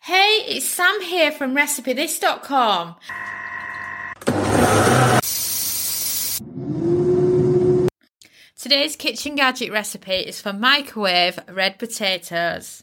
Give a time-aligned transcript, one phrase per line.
[0.00, 2.96] Hey, it's Sam here from RecipeThis.com.
[8.60, 12.82] Today's kitchen gadget recipe is for microwave red potatoes.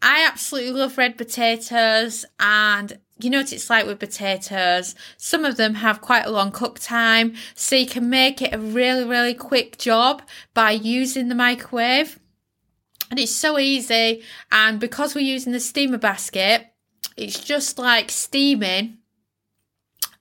[0.00, 4.94] I absolutely love red potatoes and you know what it's like with potatoes.
[5.16, 8.58] Some of them have quite a long cook time, so you can make it a
[8.58, 10.22] really, really quick job
[10.52, 12.18] by using the microwave.
[13.14, 14.24] And it's so easy.
[14.50, 16.66] And because we're using the steamer basket,
[17.16, 18.98] it's just like steaming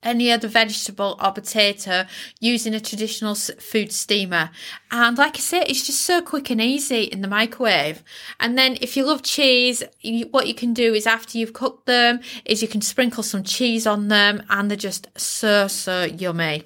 [0.04, 2.06] any other vegetable or potato
[2.40, 4.52] using a traditional food steamer.
[4.92, 8.04] And like I said, it's just so quick and easy in the microwave.
[8.40, 11.88] And then if you love cheese, you, what you can do is after you've cooked
[11.88, 16.66] them is you can sprinkle some cheese on them and they're just so, so yummy.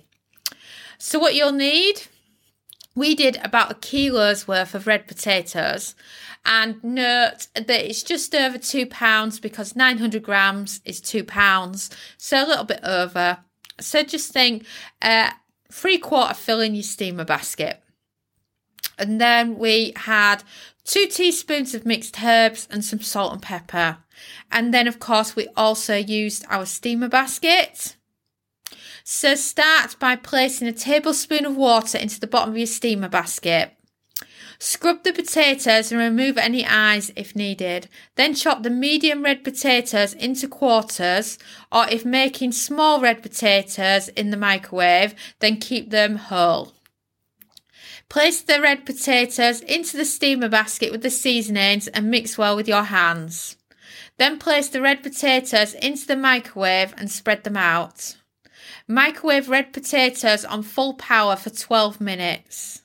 [0.98, 2.02] So what you'll need,
[2.98, 5.94] we did about a kilo's worth of red potatoes
[6.44, 12.44] and note that it's just over two pounds because 900 grams is two pounds, so
[12.44, 13.38] a little bit over.
[13.80, 14.66] So just think
[15.00, 15.30] uh,
[15.72, 17.84] three quarter fill in your steamer basket.
[18.98, 20.38] And then we had
[20.84, 24.00] two teaspoons of mixed herbs and some salt and pepper.
[24.52, 27.97] And then, of course, we also used our steamer basket.
[29.10, 33.72] So start by placing a tablespoon of water into the bottom of your steamer basket.
[34.60, 37.88] Scrub the potatoes and remove any eyes if needed.
[38.16, 41.40] Then chop the medium red potatoes into quarters,
[41.72, 46.74] or if making small red potatoes in the microwave, then keep them whole.
[48.10, 52.68] Place the red potatoes into the steamer basket with the seasonings and mix well with
[52.68, 53.56] your hands.
[54.18, 58.18] Then place the red potatoes into the microwave and spread them out.
[58.88, 62.84] Microwave red potatoes on full power for 12 minutes.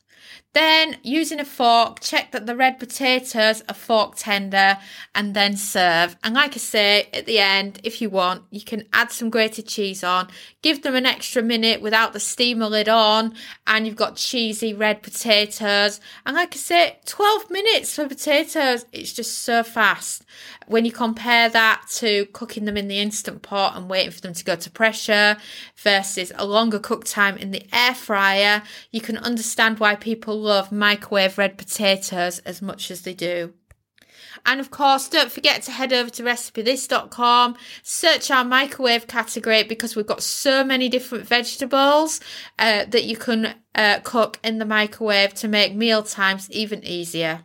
[0.55, 4.77] Then, using a fork, check that the red potatoes are fork tender
[5.15, 6.17] and then serve.
[6.23, 9.67] And like I say, at the end, if you want, you can add some grated
[9.67, 10.29] cheese on,
[10.61, 13.35] give them an extra minute without the steamer lid on,
[13.67, 16.01] and you've got cheesy red potatoes.
[16.27, 20.23] And like I say, 12 minutes for potatoes, it's just so fast.
[20.67, 24.35] When you compare that to cooking them in the instant pot and waiting for them
[24.35, 25.37] to go to pressure
[25.77, 30.73] versus a longer cook time in the air fryer, you can understand why people love
[30.73, 33.55] microwave red potatoes as much as they do.
[34.45, 39.95] And of course, don't forget to head over to recipethis.com, search our microwave category because
[39.95, 42.21] we've got so many different vegetables
[42.59, 47.45] uh, that you can uh, cook in the microwave to make meal times even easier.